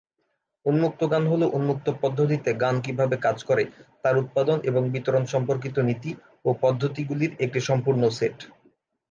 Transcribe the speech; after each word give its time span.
উন্মুক্ত 0.65 1.01
জ্ঞান 1.07 1.25
হলো 1.27 1.45
উন্মুক্ত 1.57 1.87
পদ্ধতিতে 2.01 2.49
জ্ঞান 2.53 2.75
কীভাবে 2.85 3.15
কাজ 3.17 3.37
করে 3.43 3.63
তার 4.03 4.15
উৎপাদন 4.17 4.57
এবং 4.69 4.83
বিতরণ 4.93 5.23
সম্পর্কিত 5.33 5.75
নীতি 5.87 6.11
ও 6.45 6.49
পদ্ধতিগুলির 6.63 7.31
একটি 7.45 7.59
সম্পূর্ণ 7.69 8.01
সেট। 8.09 8.37